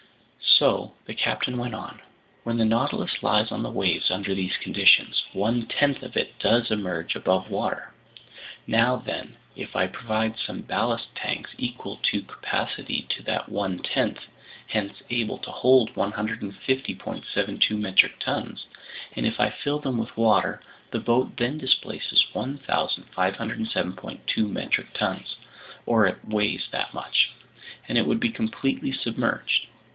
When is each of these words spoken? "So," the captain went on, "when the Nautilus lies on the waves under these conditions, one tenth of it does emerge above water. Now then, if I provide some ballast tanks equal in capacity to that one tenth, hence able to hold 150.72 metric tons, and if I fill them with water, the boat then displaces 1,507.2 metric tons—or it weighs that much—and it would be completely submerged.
"So," 0.57 0.93
the 1.05 1.13
captain 1.13 1.59
went 1.59 1.75
on, 1.75 2.01
"when 2.43 2.57
the 2.57 2.65
Nautilus 2.65 3.21
lies 3.21 3.51
on 3.51 3.61
the 3.61 3.69
waves 3.69 4.09
under 4.11 4.33
these 4.33 4.57
conditions, 4.57 5.23
one 5.33 5.67
tenth 5.67 6.01
of 6.03 6.17
it 6.17 6.37
does 6.39 6.71
emerge 6.71 7.15
above 7.15 7.49
water. 7.51 7.93
Now 8.67 8.95
then, 8.97 9.37
if 9.55 9.73
I 9.75 9.85
provide 9.87 10.37
some 10.39 10.61
ballast 10.61 11.15
tanks 11.15 11.49
equal 11.57 11.99
in 12.11 12.25
capacity 12.25 13.05
to 13.09 13.23
that 13.23 13.49
one 13.49 13.77
tenth, 13.79 14.19
hence 14.67 15.01
able 15.11 15.37
to 15.39 15.49
hold 15.51 15.93
150.72 15.95 17.79
metric 17.79 18.19
tons, 18.19 18.65
and 19.15 19.25
if 19.27 19.39
I 19.39 19.49
fill 19.51 19.79
them 19.79 19.97
with 19.99 20.15
water, 20.17 20.61
the 20.91 20.99
boat 20.99 21.37
then 21.37 21.57
displaces 21.59 22.25
1,507.2 22.33 24.49
metric 24.49 24.93
tons—or 24.95 26.05
it 26.07 26.19
weighs 26.27 26.67
that 26.71 26.91
much—and 26.93 27.97
it 27.97 28.05
would 28.07 28.19
be 28.19 28.31
completely 28.31 28.91
submerged. 28.91 29.67